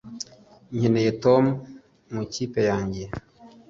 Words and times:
nkeneye 0.77 1.11
tom 1.23 1.43
mu 2.11 2.19
ikipe 2.27 2.61
yanjye 2.69 3.03